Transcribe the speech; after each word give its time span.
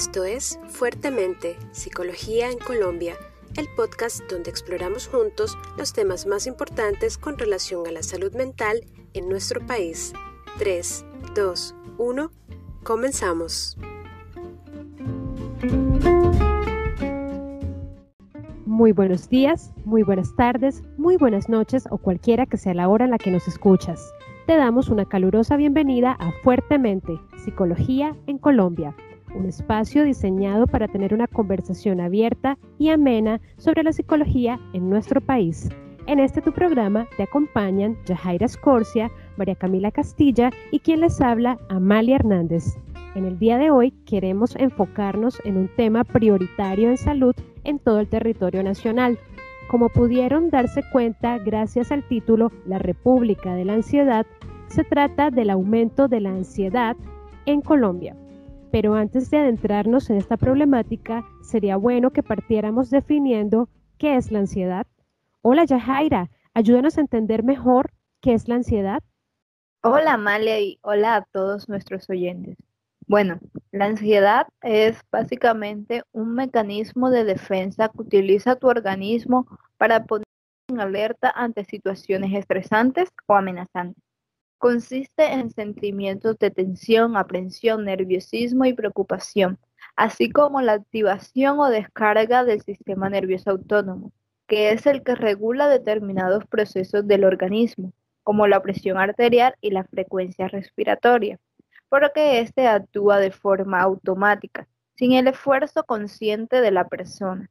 Esto 0.00 0.24
es 0.24 0.58
Fuertemente, 0.68 1.58
Psicología 1.72 2.50
en 2.50 2.56
Colombia, 2.56 3.16
el 3.58 3.68
podcast 3.76 4.22
donde 4.30 4.48
exploramos 4.48 5.06
juntos 5.06 5.58
los 5.76 5.92
temas 5.92 6.24
más 6.24 6.46
importantes 6.46 7.18
con 7.18 7.36
relación 7.36 7.86
a 7.86 7.92
la 7.92 8.02
salud 8.02 8.32
mental 8.32 8.80
en 9.12 9.28
nuestro 9.28 9.60
país. 9.66 10.14
3, 10.58 11.04
2, 11.34 11.74
1, 11.98 12.30
comenzamos. 12.82 13.76
Muy 18.64 18.92
buenos 18.92 19.28
días, 19.28 19.70
muy 19.84 20.02
buenas 20.02 20.34
tardes, 20.34 20.82
muy 20.96 21.18
buenas 21.18 21.50
noches 21.50 21.84
o 21.90 21.98
cualquiera 21.98 22.46
que 22.46 22.56
sea 22.56 22.72
la 22.72 22.88
hora 22.88 23.04
en 23.04 23.10
la 23.10 23.18
que 23.18 23.30
nos 23.30 23.46
escuchas. 23.46 24.00
Te 24.46 24.56
damos 24.56 24.88
una 24.88 25.04
calurosa 25.04 25.56
bienvenida 25.56 26.16
a 26.18 26.32
Fuertemente, 26.42 27.20
Psicología 27.44 28.16
en 28.26 28.38
Colombia, 28.38 28.96
un 29.34 29.46
espacio 29.46 30.04
diseñado 30.04 30.66
para 30.66 30.88
tener 30.88 31.14
una 31.14 31.26
conversación 31.26 32.00
abierta 32.00 32.58
y 32.78 32.88
amena 32.88 33.40
sobre 33.56 33.82
la 33.82 33.92
psicología 33.92 34.60
en 34.72 34.90
nuestro 34.90 35.20
país. 35.20 35.68
En 36.06 36.18
este 36.18 36.40
tu 36.40 36.52
programa 36.52 37.06
te 37.16 37.22
acompañan 37.22 37.96
Yajaira 38.06 38.48
Scorcia, 38.48 39.10
María 39.36 39.54
Camila 39.54 39.90
Castilla 39.90 40.50
y 40.70 40.80
quien 40.80 41.00
les 41.00 41.20
habla, 41.20 41.58
Amalia 41.68 42.16
Hernández. 42.16 42.76
En 43.14 43.24
el 43.24 43.38
día 43.38 43.58
de 43.58 43.70
hoy 43.70 43.92
queremos 44.06 44.56
enfocarnos 44.56 45.40
en 45.44 45.56
un 45.56 45.68
tema 45.76 46.04
prioritario 46.04 46.90
en 46.90 46.96
salud 46.96 47.34
en 47.64 47.78
todo 47.78 48.00
el 48.00 48.08
territorio 48.08 48.62
nacional, 48.62 49.18
como 49.68 49.88
pudieron 49.88 50.50
darse 50.50 50.82
cuenta 50.92 51.38
gracias 51.38 51.92
al 51.92 52.02
título 52.08 52.50
La 52.66 52.78
República 52.78 53.54
de 53.54 53.64
la 53.64 53.74
Ansiedad, 53.74 54.26
se 54.66 54.84
trata 54.84 55.30
del 55.30 55.50
aumento 55.50 56.08
de 56.08 56.20
la 56.20 56.30
ansiedad 56.30 56.96
en 57.46 57.60
Colombia. 57.60 58.16
Pero 58.72 58.94
antes 58.94 59.30
de 59.30 59.38
adentrarnos 59.38 60.10
en 60.10 60.16
esta 60.16 60.36
problemática, 60.36 61.24
sería 61.42 61.76
bueno 61.76 62.12
que 62.12 62.22
partiéramos 62.22 62.90
definiendo 62.90 63.68
qué 63.98 64.16
es 64.16 64.30
la 64.30 64.40
ansiedad. 64.40 64.86
Hola 65.42 65.64
Yajaira, 65.64 66.30
ayúdanos 66.54 66.96
a 66.96 67.00
entender 67.00 67.42
mejor 67.42 67.90
qué 68.20 68.34
es 68.34 68.48
la 68.48 68.56
ansiedad. 68.56 69.02
Hola 69.82 70.14
Amalia 70.14 70.60
y 70.60 70.78
hola 70.82 71.16
a 71.16 71.24
todos 71.32 71.68
nuestros 71.68 72.08
oyentes. 72.10 72.56
Bueno, 73.06 73.40
la 73.72 73.86
ansiedad 73.86 74.46
es 74.62 75.00
básicamente 75.10 76.02
un 76.12 76.34
mecanismo 76.34 77.10
de 77.10 77.24
defensa 77.24 77.88
que 77.88 78.02
utiliza 78.02 78.54
tu 78.54 78.68
organismo 78.68 79.48
para 79.78 80.04
poner 80.04 80.26
en 80.68 80.80
alerta 80.80 81.32
ante 81.34 81.64
situaciones 81.64 82.32
estresantes 82.34 83.08
o 83.26 83.34
amenazantes. 83.34 84.09
Consiste 84.60 85.32
en 85.32 85.50
sentimientos 85.50 86.38
de 86.38 86.52
tensión, 86.52 87.16
aprensión, 87.16 87.84
nerviosismo 87.84 88.64
y 88.64 88.74
preocupación, 88.74 89.58
así 89.96 90.30
como 90.30 90.60
la 90.60 90.74
activación 90.74 91.58
o 91.58 91.68
descarga 91.68 92.44
del 92.44 92.62
sistema 92.62 93.10
nervioso 93.10 93.50
autónomo, 93.50 94.12
que 94.46 94.70
es 94.70 94.86
el 94.86 95.02
que 95.02 95.16
regula 95.16 95.68
determinados 95.68 96.46
procesos 96.46 97.08
del 97.08 97.24
organismo, 97.24 97.92
como 98.22 98.46
la 98.46 98.62
presión 98.62 98.98
arterial 98.98 99.56
y 99.60 99.70
la 99.72 99.82
frecuencia 99.82 100.46
respiratoria 100.46 101.40
porque 101.90 102.38
éste 102.38 102.66
actúa 102.66 103.18
de 103.18 103.32
forma 103.32 103.82
automática, 103.82 104.66
sin 104.94 105.12
el 105.12 105.26
esfuerzo 105.26 105.84
consciente 105.84 106.62
de 106.62 106.70
la 106.70 106.88
persona. 106.88 107.50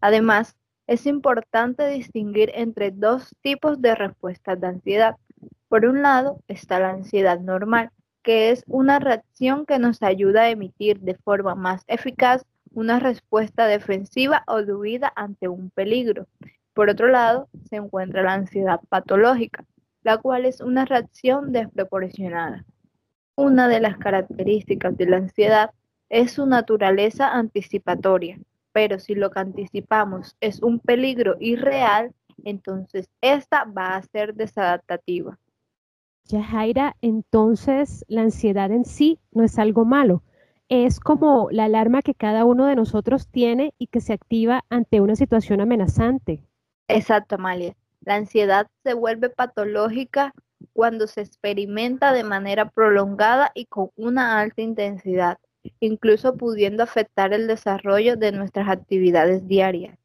Además, 0.00 0.56
es 0.86 1.06
importante 1.06 1.88
distinguir 1.88 2.50
entre 2.54 2.92
dos 2.92 3.34
tipos 3.42 3.82
de 3.82 3.94
respuestas 3.94 4.60
de 4.60 4.66
ansiedad. 4.68 5.16
Por 5.70 5.86
un 5.86 6.02
lado 6.02 6.42
está 6.48 6.80
la 6.80 6.90
ansiedad 6.90 7.38
normal, 7.38 7.92
que 8.24 8.50
es 8.50 8.64
una 8.66 8.98
reacción 8.98 9.66
que 9.66 9.78
nos 9.78 10.02
ayuda 10.02 10.42
a 10.42 10.50
emitir 10.50 10.98
de 10.98 11.14
forma 11.14 11.54
más 11.54 11.84
eficaz 11.86 12.44
una 12.72 12.98
respuesta 12.98 13.68
defensiva 13.68 14.42
o 14.48 14.64
de 14.64 14.74
huida 14.74 15.12
ante 15.14 15.46
un 15.46 15.70
peligro. 15.70 16.26
Por 16.74 16.90
otro 16.90 17.06
lado, 17.06 17.48
se 17.68 17.76
encuentra 17.76 18.24
la 18.24 18.32
ansiedad 18.32 18.80
patológica, 18.88 19.64
la 20.02 20.18
cual 20.18 20.44
es 20.44 20.60
una 20.60 20.86
reacción 20.86 21.52
desproporcionada. 21.52 22.64
Una 23.36 23.68
de 23.68 23.78
las 23.78 23.96
características 23.96 24.96
de 24.96 25.06
la 25.06 25.18
ansiedad 25.18 25.70
es 26.08 26.32
su 26.32 26.46
naturaleza 26.46 27.32
anticipatoria, 27.32 28.40
pero 28.72 28.98
si 28.98 29.14
lo 29.14 29.30
que 29.30 29.38
anticipamos 29.38 30.36
es 30.40 30.60
un 30.62 30.80
peligro 30.80 31.36
irreal, 31.38 32.12
entonces 32.42 33.08
esta 33.20 33.62
va 33.62 33.94
a 33.94 34.02
ser 34.02 34.34
desadaptativa. 34.34 35.38
Yajaira, 36.30 36.96
entonces 37.02 38.04
la 38.08 38.22
ansiedad 38.22 38.70
en 38.70 38.84
sí 38.84 39.18
no 39.32 39.44
es 39.44 39.58
algo 39.58 39.84
malo, 39.84 40.22
es 40.68 41.00
como 41.00 41.48
la 41.50 41.64
alarma 41.64 42.02
que 42.02 42.14
cada 42.14 42.44
uno 42.44 42.66
de 42.66 42.76
nosotros 42.76 43.28
tiene 43.28 43.74
y 43.78 43.88
que 43.88 44.00
se 44.00 44.12
activa 44.12 44.64
ante 44.70 45.00
una 45.00 45.16
situación 45.16 45.60
amenazante. 45.60 46.44
Exacto, 46.88 47.34
Amalia. 47.34 47.74
La 48.02 48.14
ansiedad 48.14 48.66
se 48.84 48.94
vuelve 48.94 49.30
patológica 49.30 50.32
cuando 50.72 51.06
se 51.06 51.22
experimenta 51.22 52.12
de 52.12 52.24
manera 52.24 52.70
prolongada 52.70 53.50
y 53.54 53.66
con 53.66 53.90
una 53.96 54.38
alta 54.40 54.62
intensidad, 54.62 55.38
incluso 55.80 56.36
pudiendo 56.36 56.82
afectar 56.82 57.32
el 57.32 57.46
desarrollo 57.46 58.16
de 58.16 58.32
nuestras 58.32 58.68
actividades 58.68 59.46
diarias. 59.46 59.99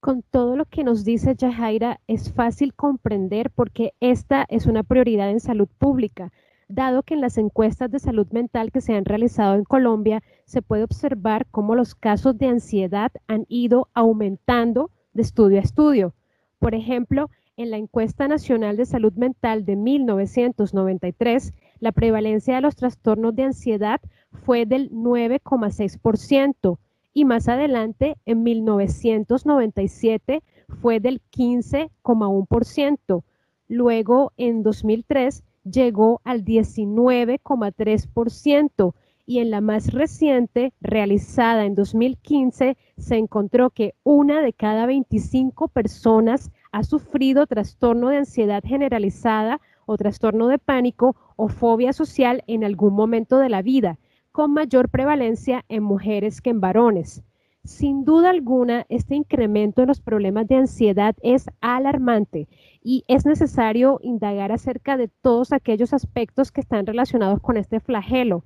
Con 0.00 0.22
todo 0.22 0.54
lo 0.54 0.64
que 0.64 0.84
nos 0.84 1.04
dice 1.04 1.34
Yajaira, 1.34 2.00
es 2.06 2.32
fácil 2.32 2.72
comprender 2.72 3.50
por 3.50 3.72
qué 3.72 3.94
esta 3.98 4.46
es 4.48 4.66
una 4.66 4.84
prioridad 4.84 5.28
en 5.28 5.40
salud 5.40 5.66
pública, 5.76 6.32
dado 6.68 7.02
que 7.02 7.14
en 7.14 7.20
las 7.20 7.36
encuestas 7.36 7.90
de 7.90 7.98
salud 7.98 8.28
mental 8.30 8.70
que 8.70 8.80
se 8.80 8.94
han 8.94 9.04
realizado 9.04 9.56
en 9.56 9.64
Colombia 9.64 10.22
se 10.44 10.62
puede 10.62 10.84
observar 10.84 11.48
cómo 11.50 11.74
los 11.74 11.96
casos 11.96 12.38
de 12.38 12.46
ansiedad 12.46 13.10
han 13.26 13.44
ido 13.48 13.88
aumentando 13.92 14.92
de 15.14 15.22
estudio 15.22 15.58
a 15.58 15.62
estudio. 15.62 16.14
Por 16.60 16.76
ejemplo, 16.76 17.28
en 17.56 17.72
la 17.72 17.76
encuesta 17.76 18.28
nacional 18.28 18.76
de 18.76 18.86
salud 18.86 19.14
mental 19.14 19.64
de 19.64 19.74
1993, 19.74 21.54
la 21.80 21.90
prevalencia 21.90 22.54
de 22.54 22.60
los 22.60 22.76
trastornos 22.76 23.34
de 23.34 23.42
ansiedad 23.42 24.00
fue 24.30 24.64
del 24.64 24.92
9,6% 24.92 26.78
y 27.14 27.24
más 27.24 27.48
adelante, 27.48 28.18
en 28.26 28.42
1997, 28.42 30.42
fue 30.80 31.00
del 31.00 31.22
15,1%. 31.30 33.22
Luego, 33.68 34.32
en 34.36 34.62
2003, 34.62 35.42
llegó 35.64 36.20
al 36.24 36.44
19,3% 36.44 38.94
y 39.26 39.38
en 39.40 39.50
la 39.50 39.60
más 39.60 39.92
reciente, 39.92 40.72
realizada 40.80 41.66
en 41.66 41.74
2015, 41.74 42.78
se 42.96 43.16
encontró 43.16 43.68
que 43.68 43.94
una 44.02 44.40
de 44.40 44.54
cada 44.54 44.86
25 44.86 45.68
personas 45.68 46.50
ha 46.72 46.82
sufrido 46.82 47.46
trastorno 47.46 48.08
de 48.08 48.16
ansiedad 48.18 48.62
generalizada 48.64 49.60
o 49.84 49.98
trastorno 49.98 50.48
de 50.48 50.58
pánico 50.58 51.14
o 51.36 51.48
fobia 51.48 51.92
social 51.92 52.42
en 52.46 52.64
algún 52.64 52.94
momento 52.94 53.38
de 53.38 53.50
la 53.50 53.60
vida, 53.60 53.98
con 54.38 54.52
mayor 54.52 54.88
prevalencia 54.88 55.64
en 55.68 55.82
mujeres 55.82 56.40
que 56.40 56.50
en 56.50 56.60
varones. 56.60 57.24
Sin 57.64 58.04
duda 58.04 58.30
alguna, 58.30 58.86
este 58.88 59.16
incremento 59.16 59.82
en 59.82 59.88
los 59.88 60.00
problemas 60.00 60.46
de 60.46 60.54
ansiedad 60.54 61.16
es 61.24 61.46
alarmante 61.60 62.46
y 62.80 63.02
es 63.08 63.26
necesario 63.26 63.98
indagar 64.00 64.52
acerca 64.52 64.96
de 64.96 65.08
todos 65.22 65.52
aquellos 65.52 65.92
aspectos 65.92 66.52
que 66.52 66.60
están 66.60 66.86
relacionados 66.86 67.40
con 67.40 67.56
este 67.56 67.80
flagelo. 67.80 68.44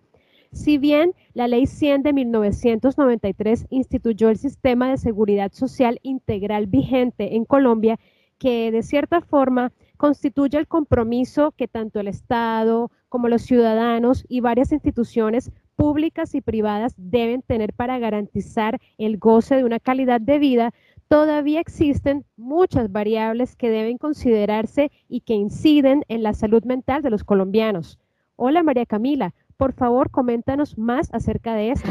Si 0.50 0.78
bien 0.78 1.12
la 1.34 1.46
Ley 1.46 1.66
100 1.66 2.04
de 2.04 2.14
1993 2.14 3.66
instituyó 3.68 4.30
el 4.30 4.38
sistema 4.38 4.88
de 4.88 4.96
seguridad 4.96 5.52
social 5.52 5.98
integral 6.02 6.68
vigente 6.68 7.36
en 7.36 7.44
Colombia, 7.44 8.00
que 8.38 8.72
de 8.72 8.82
cierta 8.82 9.20
forma 9.20 9.72
constituye 9.98 10.56
el 10.56 10.66
compromiso 10.66 11.52
que 11.52 11.68
tanto 11.68 12.00
el 12.00 12.08
Estado 12.08 12.90
como 13.10 13.28
los 13.28 13.42
ciudadanos 13.42 14.24
y 14.26 14.40
varias 14.40 14.72
instituciones 14.72 15.52
públicas 15.76 16.34
y 16.34 16.40
privadas 16.40 16.94
deben 16.96 17.42
tener 17.42 17.72
para 17.72 17.98
garantizar 17.98 18.78
el 18.98 19.18
goce 19.18 19.56
de 19.56 19.64
una 19.64 19.80
calidad 19.80 20.20
de 20.20 20.38
vida, 20.38 20.70
todavía 21.08 21.60
existen 21.60 22.24
muchas 22.36 22.90
variables 22.90 23.56
que 23.56 23.70
deben 23.70 23.98
considerarse 23.98 24.90
y 25.08 25.20
que 25.20 25.34
inciden 25.34 26.04
en 26.08 26.22
la 26.22 26.34
salud 26.34 26.64
mental 26.64 27.02
de 27.02 27.10
los 27.10 27.24
colombianos. 27.24 27.98
Hola 28.36 28.62
María 28.62 28.86
Camila, 28.86 29.34
por 29.56 29.72
favor, 29.74 30.10
coméntanos 30.10 30.78
más 30.78 31.12
acerca 31.12 31.54
de 31.54 31.70
esto. 31.70 31.90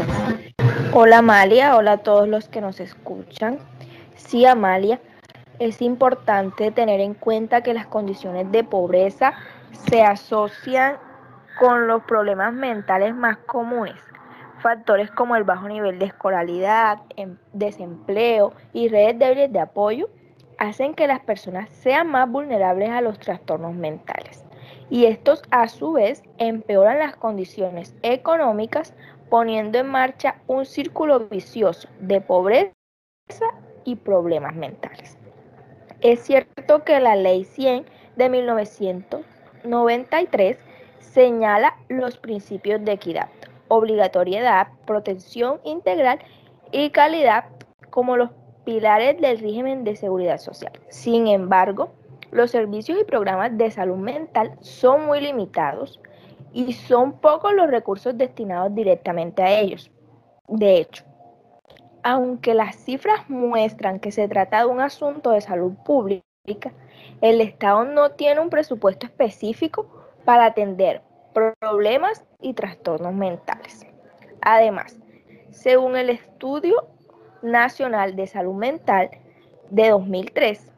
Hola 0.93 1.19
Amalia, 1.19 1.75
hola 1.77 1.93
a 1.93 1.97
todos 1.97 2.27
los 2.27 2.49
que 2.49 2.61
nos 2.61 2.79
escuchan. 2.79 3.59
Sí, 4.15 4.45
Amalia, 4.45 4.99
es 5.59 5.81
importante 5.81 6.71
tener 6.71 6.99
en 6.99 7.13
cuenta 7.13 7.61
que 7.61 7.73
las 7.73 7.85
condiciones 7.85 8.51
de 8.51 8.63
pobreza 8.63 9.33
se 9.87 10.01
asocian 10.01 10.97
con 11.59 11.87
los 11.87 12.03
problemas 12.03 12.53
mentales 12.53 13.15
más 13.15 13.37
comunes. 13.37 13.95
Factores 14.59 15.09
como 15.11 15.35
el 15.35 15.43
bajo 15.43 15.67
nivel 15.67 15.99
de 15.99 16.05
escolaridad, 16.05 16.99
em, 17.15 17.37
desempleo 17.53 18.53
y 18.73 18.89
redes 18.89 19.17
débiles 19.17 19.51
de 19.51 19.59
apoyo 19.59 20.09
hacen 20.57 20.93
que 20.93 21.07
las 21.07 21.21
personas 21.21 21.69
sean 21.69 22.07
más 22.07 22.29
vulnerables 22.29 22.91
a 22.91 23.01
los 23.01 23.17
trastornos 23.17 23.73
mentales 23.73 24.45
y 24.91 25.05
estos 25.05 25.41
a 25.49 25.67
su 25.67 25.93
vez 25.93 26.21
empeoran 26.37 26.99
las 26.99 27.15
condiciones 27.15 27.95
económicas 28.03 28.93
poniendo 29.29 29.79
en 29.79 29.87
marcha 29.87 30.35
un 30.47 30.65
círculo 30.65 31.21
vicioso 31.21 31.89
de 31.99 32.21
pobreza 32.21 32.75
y 33.85 33.95
problemas 33.95 34.53
mentales. 34.53 35.17
Es 36.01 36.19
cierto 36.19 36.83
que 36.83 36.99
la 36.99 37.15
Ley 37.15 37.45
100 37.45 37.85
de 38.17 38.29
1993 38.29 40.59
señala 41.01 41.75
los 41.89 42.17
principios 42.17 42.83
de 42.83 42.93
equidad, 42.93 43.29
obligatoriedad, 43.67 44.67
protección 44.85 45.59
integral 45.63 46.19
y 46.71 46.89
calidad 46.91 47.45
como 47.89 48.15
los 48.17 48.29
pilares 48.63 49.19
del 49.19 49.39
régimen 49.39 49.83
de 49.83 49.95
seguridad 49.95 50.37
social. 50.37 50.71
Sin 50.89 51.27
embargo, 51.27 51.91
los 52.31 52.51
servicios 52.51 52.97
y 52.99 53.03
programas 53.03 53.57
de 53.57 53.71
salud 53.71 53.97
mental 53.97 54.57
son 54.61 55.05
muy 55.05 55.19
limitados 55.19 55.99
y 56.53 56.73
son 56.73 57.19
pocos 57.19 57.53
los 57.53 57.69
recursos 57.69 58.17
destinados 58.17 58.73
directamente 58.73 59.43
a 59.43 59.59
ellos. 59.59 59.91
De 60.47 60.77
hecho, 60.77 61.03
aunque 62.03 62.53
las 62.53 62.75
cifras 62.75 63.29
muestran 63.29 63.99
que 63.99 64.11
se 64.11 64.27
trata 64.27 64.59
de 64.59 64.65
un 64.65 64.81
asunto 64.81 65.31
de 65.31 65.41
salud 65.41 65.73
pública, 65.85 66.23
el 67.21 67.41
Estado 67.41 67.85
no 67.85 68.11
tiene 68.11 68.41
un 68.41 68.49
presupuesto 68.49 69.05
específico 69.05 70.00
para 70.25 70.45
atender 70.45 71.01
problemas 71.59 72.23
y 72.39 72.53
trastornos 72.53 73.13
mentales. 73.13 73.85
Además, 74.41 74.97
según 75.51 75.97
el 75.97 76.09
Estudio 76.09 76.87
Nacional 77.41 78.15
de 78.15 78.27
Salud 78.27 78.55
Mental 78.55 79.09
de 79.69 79.89
2003, 79.89 80.71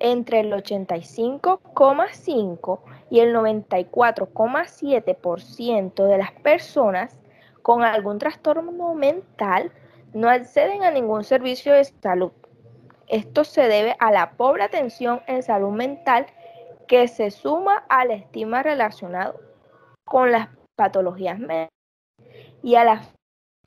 entre 0.00 0.40
el 0.40 0.52
85,5 0.52 2.80
y 3.10 3.20
el 3.20 3.34
94,7% 3.34 6.04
de 6.04 6.18
las 6.18 6.32
personas 6.32 7.16
con 7.62 7.82
algún 7.82 8.18
trastorno 8.18 8.94
mental 8.94 9.72
no 10.14 10.30
acceden 10.30 10.84
a 10.84 10.90
ningún 10.90 11.24
servicio 11.24 11.74
de 11.74 11.84
salud. 11.84 12.32
Esto 13.08 13.44
se 13.44 13.62
debe 13.62 13.96
a 13.98 14.10
la 14.10 14.32
pobre 14.32 14.62
atención 14.62 15.22
en 15.26 15.42
salud 15.42 15.72
mental 15.72 16.26
que 16.88 17.06
se 17.06 17.30
suma 17.30 17.84
al 17.88 18.10
estigma 18.10 18.62
relacionado 18.62 19.38
con 20.04 20.32
las 20.32 20.48
patologías 20.74 21.38
mentales 21.38 21.68
y 22.62 22.74
a 22.74 22.84
la 22.84 23.02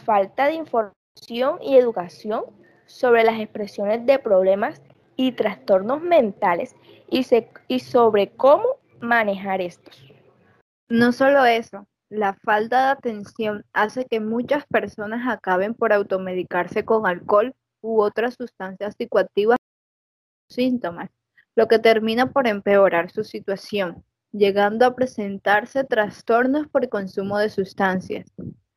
falta 0.03 0.47
de 0.47 0.56
información 0.56 1.59
y 1.62 1.77
educación 1.77 2.44
sobre 2.85 3.23
las 3.23 3.39
expresiones 3.39 4.06
de 4.06 4.19
problemas 4.19 4.81
y 5.15 5.33
trastornos 5.33 6.01
mentales 6.01 6.75
y, 7.09 7.25
y 7.68 7.79
sobre 7.79 8.31
cómo 8.31 8.65
manejar 9.00 9.62
estos. 9.62 10.03
No 10.89 11.12
solo 11.12 11.45
eso, 11.45 11.88
la 12.09 12.33
falta 12.33 12.85
de 12.85 12.91
atención 12.91 13.63
hace 13.71 14.06
que 14.06 14.19
muchas 14.19 14.65
personas 14.65 15.31
acaben 15.31 15.74
por 15.74 15.94
automedicarse 15.94 16.83
con 16.83 17.07
alcohol 17.07 17.53
u 17.81 18.01
otras 18.01 18.35
sustancias 18.35 18.95
psicoactivas 18.97 19.57
síntomas, 20.50 21.09
lo 21.56 21.68
que 21.68 21.80
termina 21.80 22.31
por 22.31 22.48
empeorar 22.48 23.12
su 23.12 23.24
situación, 23.24 24.03
llegando 24.31 24.86
a 24.86 24.95
presentarse 24.95 25.83
trastornos 25.83 26.68
por 26.68 26.88
consumo 26.89 27.38
de 27.38 27.50
sustancias. 27.50 28.31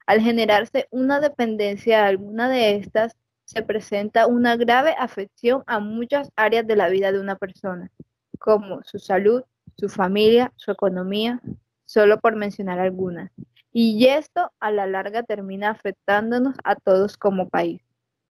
Al 0.06 0.20
generarse 0.20 0.88
una 0.90 1.20
dependencia 1.20 1.98
de 1.98 2.04
alguna 2.04 2.48
de 2.48 2.76
estas, 2.76 3.16
se 3.44 3.62
presenta 3.62 4.26
una 4.26 4.56
grave 4.56 4.94
afección 4.98 5.62
a 5.66 5.78
muchas 5.78 6.30
áreas 6.36 6.66
de 6.66 6.76
la 6.76 6.88
vida 6.88 7.12
de 7.12 7.20
una 7.20 7.36
persona, 7.36 7.90
como 8.38 8.82
su 8.84 8.98
salud, 8.98 9.42
su 9.76 9.88
familia, 9.88 10.52
su 10.56 10.70
economía, 10.70 11.40
solo 11.84 12.20
por 12.20 12.36
mencionar 12.36 12.78
algunas. 12.78 13.30
Y 13.72 14.06
esto 14.06 14.50
a 14.60 14.70
la 14.70 14.86
larga 14.86 15.22
termina 15.22 15.70
afectándonos 15.70 16.54
a 16.64 16.76
todos 16.76 17.16
como 17.16 17.48
país. 17.48 17.82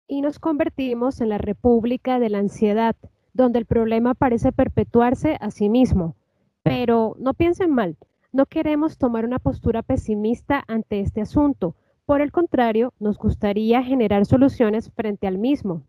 Y 0.06 0.20
nos 0.20 0.38
convertimos 0.38 1.20
en 1.20 1.31
la 1.31 1.38
República 1.38 2.19
de 2.19 2.31
la 2.31 2.38
Ansiedad, 2.38 2.94
donde 3.34 3.58
el 3.58 3.66
problema 3.66 4.14
parece 4.14 4.52
perpetuarse 4.52 5.36
a 5.40 5.50
sí 5.50 5.69
mismo. 5.69 6.16
Pero 6.62 7.14
no 7.19 7.34
piensen 7.34 7.70
mal, 7.70 7.96
no 8.32 8.46
queremos 8.46 8.96
tomar 8.96 9.26
una 9.26 9.38
postura 9.38 9.82
pesimista 9.82 10.64
ante 10.66 11.00
este 11.00 11.20
asunto. 11.20 11.75
Por 12.06 12.22
el 12.22 12.32
contrario, 12.32 12.94
nos 12.98 13.19
gustaría 13.19 13.82
generar 13.82 14.25
soluciones 14.25 14.90
frente 14.90 15.26
al 15.26 15.38
mismo. 15.38 15.82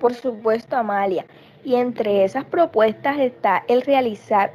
Por 0.00 0.14
supuesto, 0.14 0.76
Amalia. 0.76 1.26
Y 1.64 1.76
entre 1.76 2.24
esas 2.24 2.44
propuestas 2.44 3.20
está 3.20 3.62
el 3.68 3.82
realizar 3.82 4.52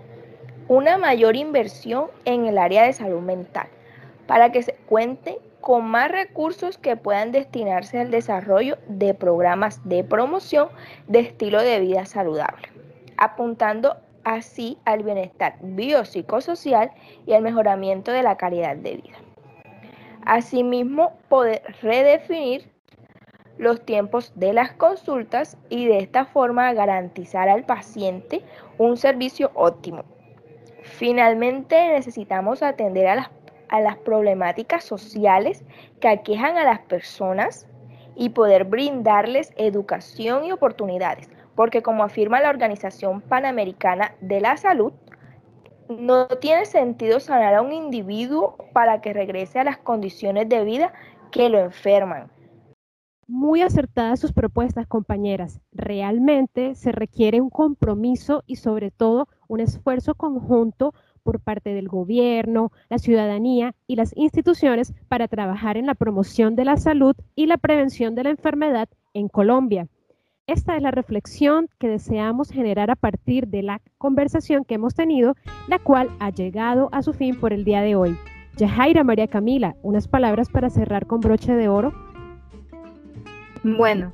una 0.68 0.98
mayor 0.98 1.38
inversión 1.38 2.08
en 2.25 2.46
el 2.46 2.58
área 2.58 2.84
de 2.84 2.92
salud 2.92 3.22
mental 3.22 3.68
para 4.28 4.52
que 4.52 4.64
se 4.64 4.74
cuente 4.88 5.38
con 5.62 5.86
más 5.86 6.12
recursos 6.12 6.77
que 6.77 6.95
puedan 6.95 7.31
destinarse 7.31 8.00
al 8.00 8.12
desarrollo 8.12 8.77
de 8.88 9.13
programas 9.13 9.88
de 9.88 10.04
promoción 10.04 10.69
de 11.07 11.19
estilo 11.19 11.62
de 11.62 11.80
vida 11.80 12.06
saludable, 12.06 12.69
apuntando 13.18 13.98
así 14.24 14.77
al 14.86 15.04
bienestar 15.04 15.56
biopsicosocial 15.62 16.92
y 17.25 17.33
al 17.33 17.42
mejoramiento 17.42 18.12
de 18.12 18.24
la 18.24 18.38
calidad 18.38 18.75
de 18.75 18.98
vida. 18.98 19.18
Asimismo, 20.25 21.13
poder 21.30 21.62
redefinir 21.81 22.69
los 23.57 23.83
tiempos 23.86 24.33
de 24.36 24.54
las 24.54 24.74
consultas 24.74 25.57
y 25.69 25.88
de 25.88 26.00
esta 26.00 26.25
forma 26.25 26.74
garantizar 26.74 27.50
al 27.50 27.63
paciente 27.63 28.44
un 28.77 28.98
servicio 28.98 29.51
óptimo 29.56 30.04
Finalmente, 30.88 31.89
necesitamos 31.89 32.63
atender 32.63 33.07
a 33.07 33.15
las, 33.15 33.30
a 33.69 33.81
las 33.81 33.98
problemáticas 33.98 34.84
sociales 34.84 35.64
que 36.00 36.08
aquejan 36.08 36.58
a 36.58 36.64
las 36.64 36.80
personas 36.80 37.68
y 38.16 38.30
poder 38.30 38.66
brindarles 38.66 39.54
educación 39.58 40.46
y 40.46 40.52
oportunidades, 40.52 41.30
porque 41.56 41.81
como 41.81 42.04
afirma 42.04 42.42
la 42.42 42.50
Organización 42.50 43.22
Panamericana 43.22 44.16
de 44.22 44.42
la 44.42 44.58
Salud, 44.58 44.94
no 45.90 46.28
tiene 46.28 46.66
sentido 46.66 47.19
sanar 47.19 47.54
a 47.54 47.62
un 47.62 47.72
individuo 47.72 48.58
para 48.74 49.02
que 49.02 49.14
regrese 49.14 49.60
a 49.60 49.64
las 49.64 49.78
condiciones 49.78 50.50
de 50.50 50.64
vida 50.64 50.94
que 51.31 51.50
lo 51.50 51.60
enferman. 51.60 52.30
Muy 53.30 53.62
acertadas 53.62 54.22
sus 54.22 54.31
propuestas, 54.31 54.88
compañeras. 54.88 55.60
Realmente 55.74 56.75
se 56.75 56.94
requiere 56.94 57.42
un 57.42 57.50
compromiso 57.50 58.44
y 58.48 58.56
sobre 58.56 58.90
todo 58.90 59.28
un 59.50 59.60
esfuerzo 59.60 60.16
conjunto 60.16 60.94
por 61.28 61.42
parte 61.42 61.74
del 61.74 61.90
gobierno, 61.90 62.72
la 62.90 63.00
ciudadanía 63.00 63.76
y 63.86 63.98
las 63.98 64.16
instituciones 64.16 64.94
para 65.10 65.28
trabajar 65.28 65.76
en 65.76 65.86
la 65.86 65.94
promoción 65.94 66.56
de 66.56 66.64
la 66.64 66.78
salud 66.78 67.18
y 67.36 67.48
la 67.48 67.57
prevención 67.57 68.16
de 68.16 68.24
la 68.24 68.30
enfermedad 68.30 68.88
en 69.14 69.28
Colombia. 69.28 69.90
Esta 70.48 70.78
es 70.78 70.81
la 70.81 70.92
reflexión 70.92 71.68
que 71.80 71.90
deseamos 71.90 72.50
generar 72.50 72.90
a 72.92 72.96
partir 72.96 73.50
de 73.50 73.62
la 73.62 73.81
conversación 73.98 74.64
que 74.64 74.76
hemos 74.76 74.96
tenido, 74.96 75.36
la 75.68 75.80
cual 75.80 76.10
ha 76.22 76.30
llegado 76.30 76.88
a 76.94 77.04
su 77.04 77.12
fin 77.12 77.38
por 77.38 77.52
el 77.52 77.66
día 77.66 77.81
de 77.81 77.98
hoy. 77.98 78.18
Yajaira 78.56 79.04
María 79.04 79.28
Camila, 79.28 79.76
unas 79.84 80.07
palabras 80.07 80.48
para 80.48 80.69
cerrar 80.69 81.07
con 81.07 81.19
broche 81.19 81.54
de 81.57 81.68
oro. 81.68 81.92
Bueno, 83.66 84.14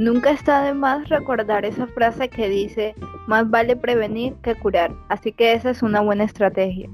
nunca 0.00 0.30
está 0.30 0.62
de 0.62 0.72
más 0.72 1.10
recordar 1.10 1.66
esa 1.66 1.86
frase 1.88 2.30
que 2.30 2.48
dice, 2.48 2.94
más 3.26 3.48
vale 3.50 3.76
prevenir 3.76 4.32
que 4.42 4.54
curar, 4.54 4.92
así 5.10 5.30
que 5.30 5.52
esa 5.52 5.68
es 5.70 5.82
una 5.82 6.00
buena 6.00 6.24
estrategia. 6.24 6.88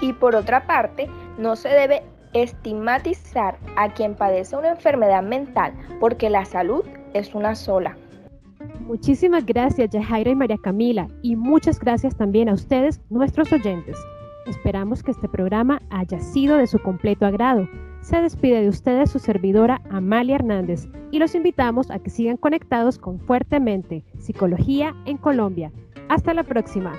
Y 0.00 0.12
por 0.12 0.36
otra 0.36 0.64
parte, 0.64 1.08
no 1.38 1.56
se 1.56 1.68
debe 1.68 2.04
estigmatizar 2.32 3.58
a 3.76 3.92
quien 3.92 4.14
padece 4.14 4.56
una 4.56 4.70
enfermedad 4.70 5.24
mental, 5.24 5.74
porque 5.98 6.30
la 6.30 6.44
salud 6.44 6.84
es 7.14 7.34
una 7.34 7.56
sola. 7.56 7.96
Muchísimas 8.78 9.44
gracias 9.44 9.90
Yajaira 9.90 10.30
y 10.30 10.34
María 10.36 10.58
Camila 10.62 11.08
y 11.22 11.34
muchas 11.34 11.80
gracias 11.80 12.16
también 12.16 12.48
a 12.48 12.54
ustedes, 12.54 13.00
nuestros 13.10 13.52
oyentes. 13.52 13.96
Esperamos 14.46 15.02
que 15.02 15.10
este 15.10 15.28
programa 15.28 15.82
haya 15.90 16.20
sido 16.20 16.56
de 16.58 16.68
su 16.68 16.78
completo 16.78 17.26
agrado 17.26 17.68
se 18.00 18.20
despide 18.20 18.62
de 18.62 18.68
ustedes 18.68 19.10
su 19.10 19.18
servidora 19.18 19.80
Amalia 19.90 20.36
Hernández 20.36 20.88
y 21.10 21.18
los 21.18 21.34
invitamos 21.34 21.90
a 21.90 21.98
que 21.98 22.10
sigan 22.10 22.36
conectados 22.36 22.98
con 22.98 23.18
Fuertemente, 23.20 24.04
Psicología 24.18 24.94
en 25.06 25.16
Colombia. 25.16 25.72
Hasta 26.08 26.34
la 26.34 26.42
próxima. 26.42 26.92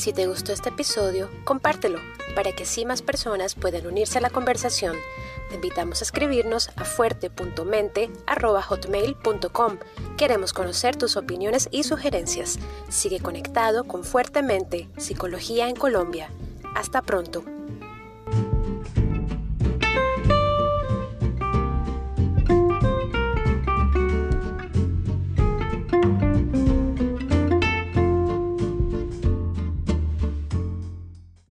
Si 0.00 0.12
te 0.14 0.26
gustó 0.26 0.54
este 0.54 0.70
episodio, 0.70 1.28
compártelo 1.44 1.98
para 2.34 2.52
que 2.52 2.62
así 2.62 2.86
más 2.86 3.02
personas 3.02 3.54
puedan 3.54 3.86
unirse 3.86 4.16
a 4.16 4.22
la 4.22 4.30
conversación. 4.30 4.96
Te 5.50 5.56
invitamos 5.56 6.00
a 6.00 6.04
escribirnos 6.04 6.70
a 6.76 6.86
fuerte.mente.hotmail.com. 6.86 9.78
Queremos 10.16 10.54
conocer 10.54 10.96
tus 10.96 11.18
opiniones 11.18 11.68
y 11.70 11.82
sugerencias. 11.82 12.58
Sigue 12.88 13.20
conectado 13.20 13.84
con 13.84 14.02
Fuertemente, 14.02 14.88
Psicología 14.96 15.68
en 15.68 15.76
Colombia. 15.76 16.30
Hasta 16.74 17.02
pronto. 17.02 17.44